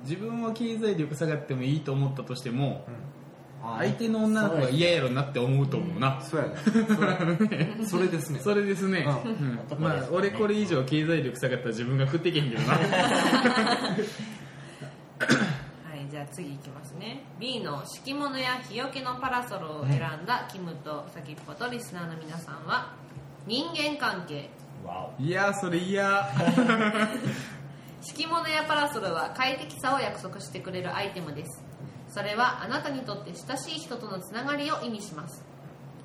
[0.04, 2.92] 自分は経済力下がってもいいと思ったとしてもあ
[3.62, 6.22] 相手の女の子が嫌やろなって思うと思うな。
[6.22, 6.56] そうやね。
[6.66, 6.72] そ
[7.50, 8.40] れ それですね。
[8.40, 9.06] それですね、
[9.78, 12.74] まあ俺これ以上経済力下がったら自分が食ってけへんけどな。
[12.80, 12.80] は
[15.96, 17.24] い、じゃあ次いきますね。
[17.40, 22.94] B の敷物や日よけのパラソルを選んだキムと先っぽとリスナーの皆さんは
[23.46, 24.50] 人間関係。
[24.86, 26.30] わいやそれ嫌。
[28.02, 31.69] 敷物やパラソルは快適さを約束してくれるアイテムです
[32.10, 35.44] それはあなたにとって親しい人とのつながりを意味します。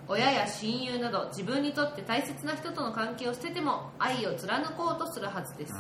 [0.07, 5.73] 親や親友など自分にとって大切な人との関係を捨てても愛を貫こうとするはずです。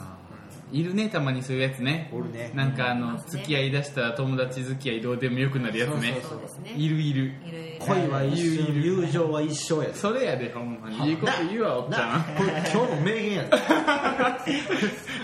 [0.72, 2.10] いるねたまにそういうやつね。
[2.12, 2.50] おるね。
[2.54, 6.18] なんかあのね付き合いだしたら友達付き合いどうでもよくなるやつね。
[6.22, 7.24] そうですねいるいる。
[7.46, 7.76] いるいる。
[7.80, 11.10] 恋は一瞬友情は一生やでそれやでほんまに。
[11.10, 13.50] いいこと言うわおっちゃんこれ今日の名言やで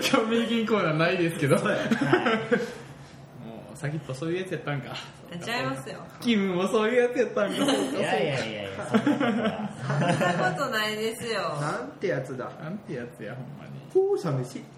[0.07, 1.57] 今日名言コーナーないですけど
[3.81, 4.89] 先っぽそういうやつやったんか。
[4.89, 4.95] や
[5.35, 5.97] っちゃいますよ。
[6.19, 7.55] キムもそういうやつやったんか。
[7.55, 11.41] いやいやいやいやそんなことないですよ。
[11.59, 12.51] なんてやつだ。
[12.61, 13.71] なんてやつやほんまに。
[13.91, 14.63] ほうさ飯。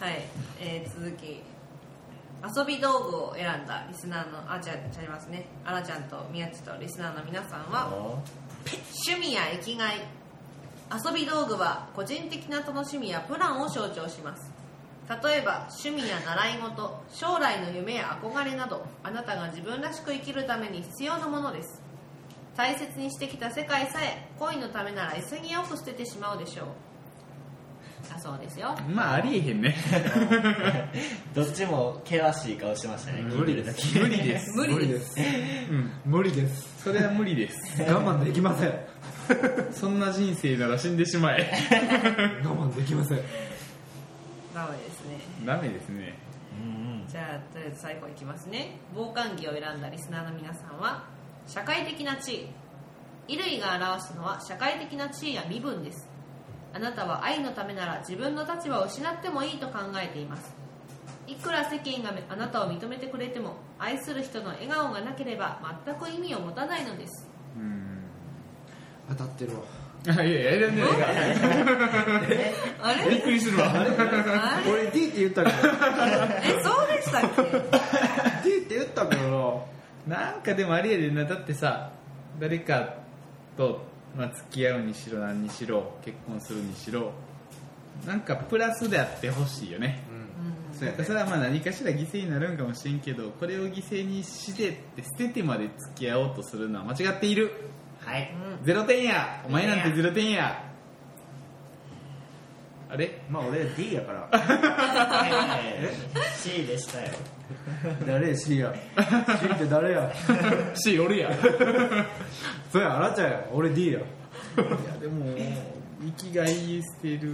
[0.00, 0.20] はい、
[0.60, 1.42] えー続き。
[2.54, 5.46] 遊び道具を選んだリスナーのあちゃちゃいますね。
[5.64, 9.94] あらちゃんと宮地とリスナーの皆さんは趣味や生きがい。
[10.92, 14.53] 遊び道具は個人的な楽しみやプランを象徴します
[15.08, 21.82] 例えば趣味や習い事将来の夢や憧れなどあなたが自分らしく生きるために必要なものです。
[22.56, 26.66] 大切にしてきた世界さえ恋のためなら潔く捨ててしまうでしょう。
[28.08, 28.74] だそうですよ。
[28.94, 29.74] まあありえへんね。
[31.34, 33.98] どっちも険しい顔してましたね無理です。
[33.98, 34.52] 無理です。
[34.56, 35.14] 無理です。
[35.14, 35.20] す。
[35.70, 35.90] うん。
[36.04, 36.82] 無理です。
[36.82, 37.82] それは無理です。
[37.82, 38.74] 我慢できません。
[39.72, 41.50] そんな人生なら死んでしまえ。
[42.44, 43.18] 我慢できません
[44.54, 45.18] ダメですね。
[45.44, 46.14] ダメですね。
[47.08, 48.78] じゃあとりあえず最後いきますね。
[48.94, 51.04] 防寒着を選んだリスナーの皆さんは
[51.46, 52.46] 社会的な地
[53.28, 56.08] 位衣類が表すのは社会的な地位や身分です。
[56.72, 60.54] あなたは愛のためなら自分の立場を失ってもいいと考えています。
[61.26, 67.28] いくら世間があなたを認めてくれても愛する人の笑顔がなければ全く意味を持たないのです。
[67.56, 68.04] うん。
[69.08, 69.62] 当たってるわ
[70.06, 70.82] あいやいやいらんね
[72.82, 73.10] あれ？
[73.10, 73.72] びっくりするわ。
[73.72, 73.90] あれ？
[74.70, 75.56] 俺 D って言ったけど。
[76.42, 77.30] えそうでしたっ
[78.42, 79.66] け？D って言ったけど
[80.06, 81.24] なんかでもあれやでな。
[81.24, 81.90] だってさ
[82.38, 82.96] 誰か
[83.56, 83.82] と、
[84.16, 87.12] まあ、付き合うにしろ何にしろ結婚するにしろ
[88.06, 90.02] なんかプラスであってほしいよね。
[90.10, 90.78] うん。
[90.78, 97.52] そうそれはまあ何かしら犠牲になるんかもしれんけどこれを犠牲にしてって捨ててまで付き合おうとするのは間違っている
[98.04, 98.30] はい。
[98.58, 98.64] うん。
[98.64, 99.42] ゼロ点や。
[99.46, 100.62] お前なんてゼロ点や。
[102.90, 103.22] あれ？
[103.30, 104.28] まあ俺 D やから。
[106.36, 107.08] C でしたよ。
[108.06, 108.72] 誰 C や。
[109.40, 110.12] C って誰や？
[110.74, 111.38] C 俺やいや
[112.72, 113.44] そうやあらちゃんや。
[113.52, 114.00] 俺 D や。
[115.00, 117.28] でも生きがい捨てる、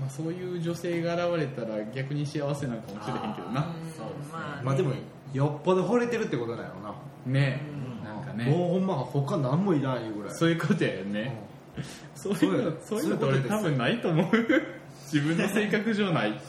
[0.00, 3.72] まあ、そういう女性が現れたら逆に幸せなんかもしれへんけどな。
[3.96, 4.32] そうですね。
[4.32, 4.92] まあねまあでも
[5.32, 6.94] よっぽど惚れてるってことだよな。
[7.26, 7.75] ねうんなんか
[8.36, 8.44] ね。
[8.44, 10.34] もうほんま他何もいらんいうぐらい。
[10.34, 11.36] そういうことやよね。
[12.14, 14.26] そういうのそそうういうのって俺多分ないと思う。
[15.12, 16.40] 自分の性格上ない。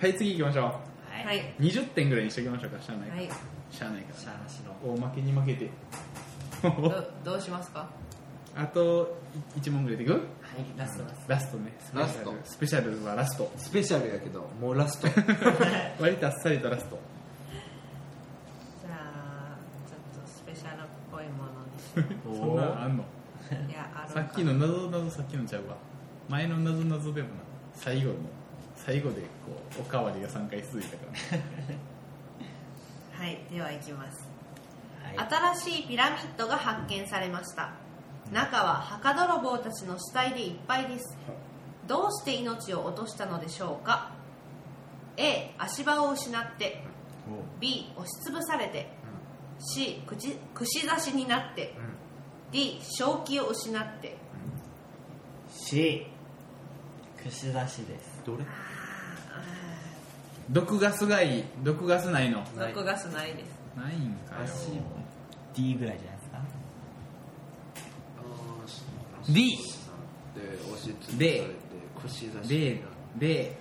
[0.00, 2.82] はい次行きましょはい、はい、う20点ぐらいにしておきましょうか。
[2.82, 3.30] しゃあないから、はい、
[3.70, 4.70] しゃあないかシャーナシの。
[4.70, 5.70] ら大負けに負けて。
[6.62, 7.88] ど どうしますか？
[8.56, 9.16] あと
[9.60, 10.12] 1問ぐらいでいく？
[10.12, 10.22] はい
[10.76, 11.72] ラストラスラストね。
[11.78, 12.00] スペシャル。
[12.00, 13.52] ラストスペシャルはラスト。
[13.56, 15.08] スペシャルやけどもうラスト。
[16.00, 16.98] 割とあっさりとラスト
[18.82, 21.89] じゃあちょっとスペシャルっぽいものにト
[22.24, 23.04] そんなんあんの？
[23.68, 25.76] いやあるさっきの謎謎さっきのちゃうわ。
[26.28, 27.34] 前の謎謎でもな
[27.74, 28.14] 最後の
[28.76, 29.26] 最後でこ
[29.78, 31.38] うおかわりが3回続いたから
[33.24, 34.28] はいではいきます。
[35.02, 35.28] はい。
[35.54, 37.72] 新しいピラミッドが発見されました。
[38.32, 41.18] 中は墓泥棒たちの死体でいっぱいです。
[41.88, 44.10] どうして命を落としたのでしょうか
[45.16, 46.84] ？A 足場を失って。
[47.60, 48.88] B 押しつぶされて。
[49.58, 51.74] C 串串刺しになって
[52.52, 54.16] D 正気を失って。
[55.48, 56.06] C
[57.22, 58.22] 串出しです。
[58.24, 58.44] どれ？
[60.50, 61.44] 毒ガスがいい。
[61.62, 62.40] 毒ガスないの。
[62.56, 62.74] ない。
[62.74, 63.48] 毒ガスないです。
[63.76, 64.44] ないんかよ。
[64.44, 64.72] 足
[65.54, 66.40] D ぐらいじゃないですか
[69.28, 69.58] ？D
[70.34, 71.46] で押しつぶされて
[72.02, 72.82] 串刺しで。
[73.16, 73.58] で。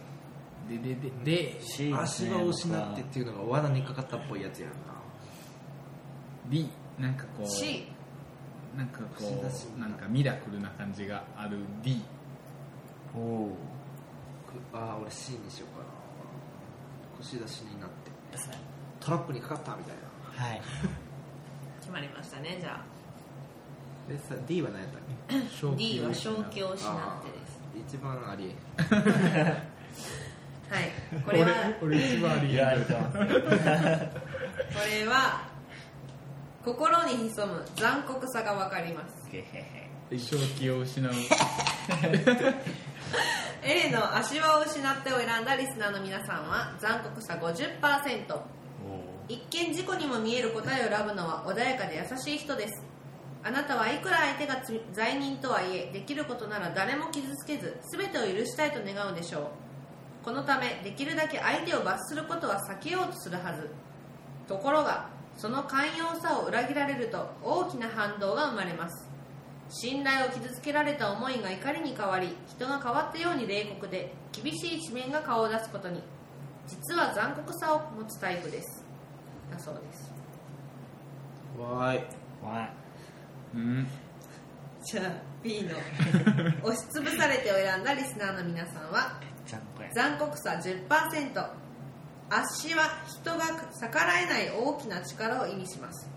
[0.70, 1.62] でででで。
[1.96, 4.78] 足場を失ってっていうのが罠にかかったっぽいやつやんな。
[6.48, 7.48] D なんかこう。
[7.48, 7.88] C
[8.78, 9.44] なんかこ
[9.76, 12.02] うなんかミラクルな感じがある D
[13.16, 13.58] おお
[14.72, 15.90] くああ俺 C にしようかな。
[17.24, 18.12] 串出しになって。
[19.00, 19.96] トラップにかかったみたい
[20.38, 20.44] な。
[20.46, 20.62] はい。
[21.82, 22.82] 決まりましたねじゃ
[24.08, 25.68] でさ D は何やったっけ？
[25.68, 27.60] あ D は正気を失ってです。
[27.96, 28.86] 一番ありえん。
[28.96, 30.92] はい。
[31.26, 31.48] これは
[31.82, 33.24] 俺俺一番あり言わがれてますこ
[34.88, 35.49] れは
[36.64, 39.30] 心に潜む残酷さが分かります。
[39.36, 41.12] へへ正気を失う。
[43.62, 48.42] A の足場を失ってを選んだリスナーの皆さんは残酷さ50%お
[49.28, 52.84] 一見事故にも見える答えを選ぶのは穏やかで優しい人です。
[53.42, 59.44] あなたはいくら相手が罪罪人とはいえできることなら誰も傷つけず全てを許したいと願うでしょう。
[60.26, 63.70] このためできるだけ相手を罰することは避けようとするはず。
[64.48, 69.10] ところがその寛容さを裏切られると大きな反動が生まれます。
[69.70, 76.02] 信頼を傷つけられた思いが怒りに変わり人が変わったように冷酷で厳しい一面が顔を出すことに
[76.68, 78.84] 実は残酷さを持つタイプです。
[79.50, 80.12] だそうです。
[81.58, 82.04] わーい。
[82.44, 82.70] わ
[83.56, 83.88] うん。
[84.84, 85.70] じゃあ B の
[86.64, 89.22] 押しつぶされてを選んだリスナーの皆さんは
[89.96, 91.50] 残酷さ10%
[92.30, 93.46] 足は人が
[93.82, 96.08] 逆らえない大きな力を意味します。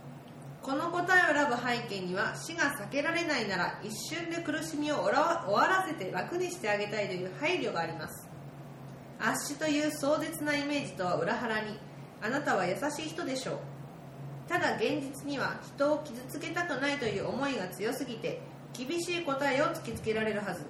[0.62, 8.28] この答えを選ぶ背景には死が避けられないなら一瞬で苦しみを終わらせて楽にしてあげたいという配慮があります。
[9.18, 11.78] 圧死という壮絶なイメージとは裏腹に
[12.20, 13.58] あなたは優しい人でしょう。
[14.48, 18.40] ただ現実には人を傷つけたくないという思いが強すぎて
[18.72, 20.64] 厳しい答えを突きつけられるはず。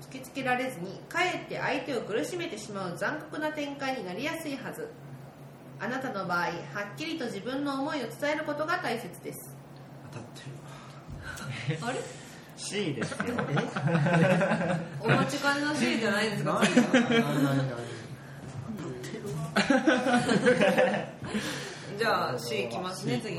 [0.00, 4.88] 突きつけられずにかえって相手を苦しめてしまう残酷な展開になりやすいはず。
[5.80, 6.50] あなたの場合は
[6.94, 9.54] っきりと自分の思いを伝えることが大切です。
[10.12, 10.28] 当たっ
[11.66, 11.78] てる。
[11.86, 11.98] あれ
[12.56, 13.16] ？C ですよ。
[15.00, 16.60] お待ちかねの C じゃないですか？
[16.62, 16.74] 何
[17.10, 17.68] 何何何
[22.02, 23.36] じゃあ C いきますね次、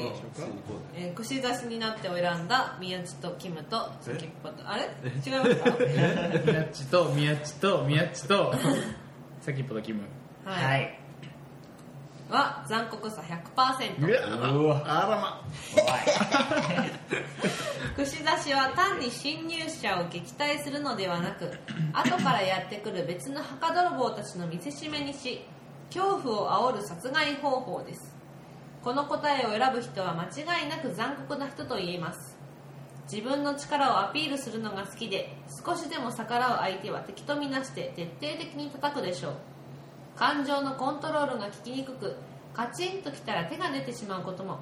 [1.14, 4.84] 串刺しになってを選んだ宮地とキムと先っぽとあれ？
[5.26, 5.78] 違いますか？
[6.46, 8.54] 宮っちと宮っちと宮っちと。
[9.42, 10.04] 先っぽとキム
[10.46, 11.00] はい、はい
[12.30, 15.44] は残酷さ100%うわあらま。
[17.98, 21.52] 串刺しは単に侵入者を撃退するのではなく
[21.92, 25.46] 後からやってくる別の墓泥棒たちの見せしめにし
[25.94, 28.13] 恐怖を煽る殺害方法です
[28.84, 32.36] この答えを選ぶ人は間違いなく残酷な人と言えます。
[33.10, 39.34] 自分の力をアピールするのが好きで少しでも逆らう相手は敵とみなして徹底的に叩くでしょう。
[40.18, 42.18] 感情のコントロールが効きにくく
[42.54, 44.60] カチンときたら手が出てしまうことも。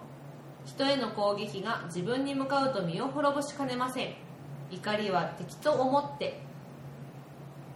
[0.68, 4.14] 人への攻撃が自分に向かうと身を滅ぼしかねません。
[4.70, 6.40] 怒りは敵と思って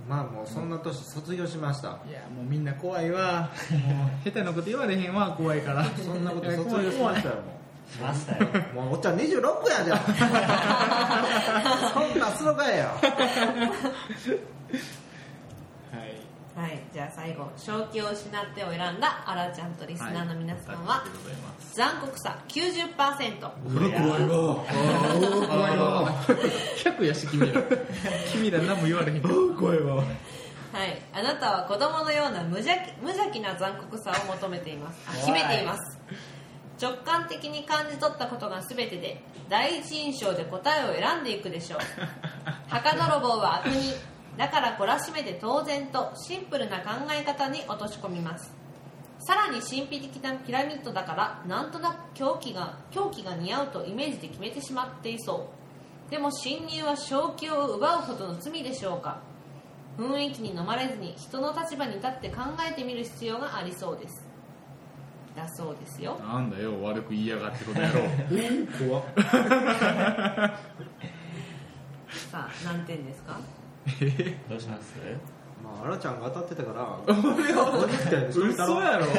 [0.08, 2.00] まあもうそんな年卒業しました。
[2.08, 3.50] いやもうみんな怖いわ。
[3.72, 5.84] もう下手なこと言われへんわ怖いから。
[5.86, 7.56] そんなこと卒業しましたよも
[7.92, 8.48] しましたよ。
[8.74, 10.00] うもうおっちゃん26やじゃん。
[11.94, 12.92] そんなんするかいよは
[16.06, 16.16] い
[16.56, 21.38] はいじゃあ最後正気を失ってを選んだあらちゃんとリスナーの皆さんは、ありがとうござい
[21.76, 25.48] 残酷さ90%うわ怖いわ。
[25.48, 26.24] 怖いわ。
[26.80, 27.62] 100やし君ら
[28.32, 29.96] 君ら何も言われへん怖いわ。
[29.98, 30.04] は
[30.72, 35.00] はい、あなたは子供のような無邪気無邪気な残酷さを求めています。
[35.08, 36.00] あ秘めています。
[36.82, 41.80] 直感的に感じ取ったことが全てで第一印象で答えを選んでいくでしょう。
[42.70, 43.94] 墓泥棒は悪人
[44.38, 48.54] だから懲らしめて当然とシンプルな考え方に落とし込みます。
[49.20, 55.48] さらに神秘的なピラミッドだからなんとなく狂気が狂気が似合うとイメージで決めてしまっていそ
[56.10, 56.12] う。
[56.12, 59.20] でも侵入は正気を奪うほどの罪でしょうか。
[59.98, 64.26] 雰囲気に飲まれずに人の立場に立って考えてみる必要がありそうです。
[65.36, 66.18] だそうですよ。
[66.20, 68.02] なんだよ悪く言いやがってことやろ
[68.88, 69.04] 怖っ。
[72.30, 73.40] さあ何点ですか？
[74.50, 74.96] どうします？
[75.64, 79.06] まああらちゃんが当たってたから50点 嘘やろ？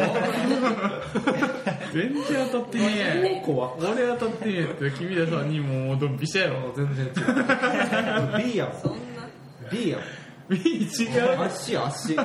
[1.93, 3.43] 全然当たってねえ。
[3.47, 3.59] 俺
[4.19, 6.73] 当たってねえって君ら3人ももうドンピシャやろ。
[6.77, 7.12] 全然違う。
[8.45, 8.75] B やもん。
[8.81, 8.97] そんな
[9.71, 10.07] B やもん。
[10.57, 10.59] 違
[11.35, 11.41] う？
[11.45, 11.79] 足足。
[11.79, 12.23] 足や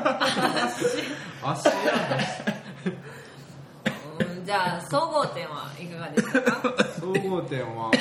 [4.37, 4.45] うん。
[4.45, 6.73] じゃあ総合点はいかがでしたか？
[6.99, 7.91] 総合点は。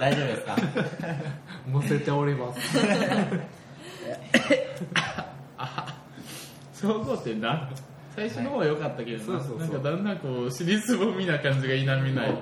[0.00, 0.56] 大丈夫ですか？
[1.72, 2.60] 載せております。
[6.74, 7.70] 総合点な
[8.14, 12.34] 最初の方は良かったけどな,、そうそうそうなんかだんだんこう尻すぼみな感じが否めない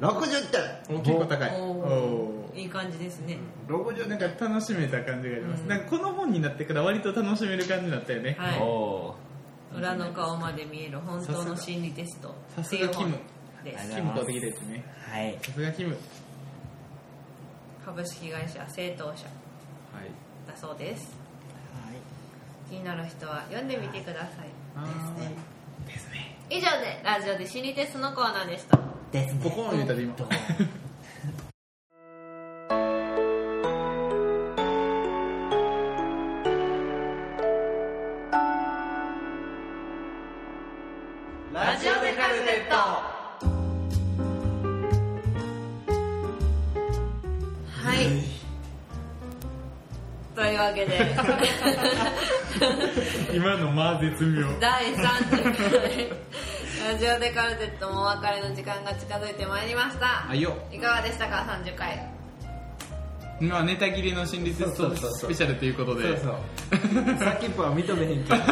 [0.00, 0.50] 60
[0.86, 9.28] 点大きい子高いおいい感じですね60なんか楽しめた感じがあります、なんかこの本になってから割と楽しめる感じになったよね、はい
[9.70, 13.18] 裏の顔まで見える本当の心理テストさすがキム
[13.62, 14.82] キム買ってきたやつね
[15.12, 15.94] はいさすがキム
[17.88, 19.24] 株式会社正当社
[20.46, 21.16] だそうです。
[22.68, 24.28] 気になる人は読んでみてください。
[24.76, 26.36] あーですね。
[26.50, 28.78] 以上でラジオで心理テストのコーナーでした。
[29.10, 29.40] ですね。
[29.42, 30.14] ポコーン言うたで今
[50.48, 51.14] いうわけで
[53.34, 54.46] 今のまあ絶妙。
[54.60, 56.08] 第30回
[56.88, 60.28] ラジオでカルテットもお別れの時間が近づいてまいりました。
[60.28, 60.56] あいよ。
[60.72, 62.18] いかがでしたか？30回。
[63.40, 65.12] まあネタ切りの心理テストそうそうそう。
[65.12, 66.18] スペシャルということで。
[66.18, 66.34] そう
[66.96, 67.18] そう。
[67.22, 68.36] さっきっぽは認めへんけど。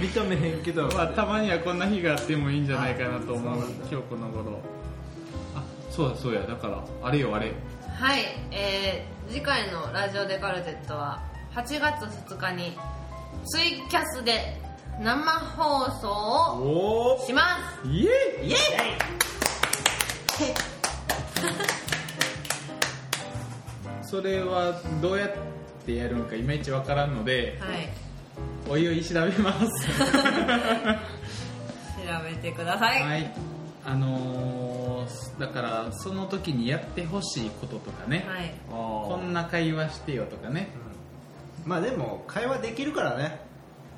[0.00, 0.88] 認めへんけど。
[0.88, 4.60] まあたまにはこんな日があってもいいんじゃないかなと思う今日この頃。
[5.54, 6.40] あそうだそうや。
[6.42, 7.52] だからあれよあれ。
[7.98, 11.22] はい、えー、次回のラジオでカルテットは
[11.54, 12.76] 8月2日に
[13.46, 14.60] ツイキャスで
[15.00, 17.42] 生放送をおしま
[17.82, 17.88] す。
[17.88, 18.10] イエ
[18.44, 18.48] イ。
[18.48, 18.58] イエイ。
[24.02, 25.30] それはどうやっ
[25.86, 27.88] てやるのかいまいちわからんのではい。
[28.68, 29.66] おいおい調べます。
[32.02, 38.54] 調べてください、はいあのー、だからその時にやってほしいこととかね、はい。
[38.70, 40.68] こんな会話してよとかね。
[41.64, 43.40] まあでも会話できるからね。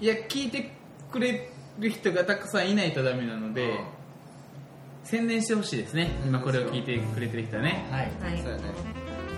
[0.00, 0.72] いや聞いて
[1.12, 3.78] くれる人がたくさんいないとダメなので、うん。
[5.04, 6.10] 宣伝してほしいですね。
[6.24, 7.86] 今これを聞いてくれてる人はね。
[7.90, 8.32] はい。
[8.32, 8.42] はい。
[8.42, 8.62] そうやね。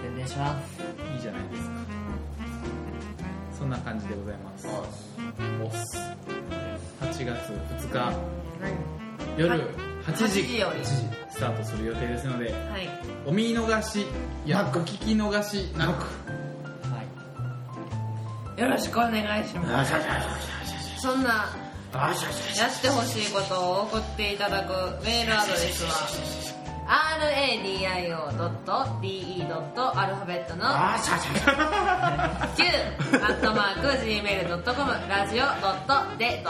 [0.02, 0.80] 宣伝します。
[1.14, 1.76] いいじゃないですか。
[3.58, 4.68] そんな感じでございます。
[5.60, 5.98] おっす。
[7.00, 7.52] 8月
[7.88, 8.16] 2日。
[9.36, 9.60] 夜
[10.06, 10.84] 8 8時時より。
[10.84, 12.88] スタートする予定ですのではい。
[13.26, 14.06] お見逃し
[14.46, 16.04] いやお聞き逃しなく。
[16.88, 17.02] は
[18.56, 18.60] い。
[18.60, 21.00] よろしくお願いします。
[21.00, 21.46] そんな
[21.96, 26.55] やってほしいことを送っていただくメールアドレスは
[26.86, 28.46] radio.de.
[29.94, 30.98] アルファベットの9ア
[33.28, 35.44] ットマーク gmail.com ラジオ .de.
[35.44, 36.42] アルファベッ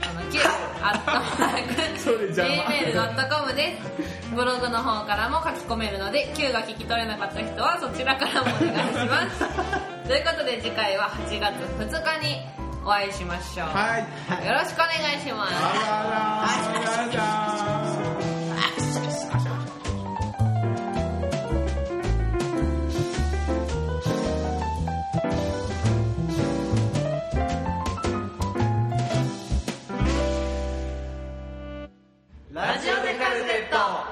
[0.00, 0.40] トの9
[0.82, 4.32] アットマーク gmail.com です。
[4.34, 9.44] ブログの方からも書き込めるので9が聞き取れなかった人はそちらからもお願いします。
[10.08, 12.40] ということで次回は8月2日に
[12.84, 14.46] お会いしましょう、はい。
[14.46, 15.46] よろしくお願いしま
[17.96, 18.01] す
[33.72, 34.04] 到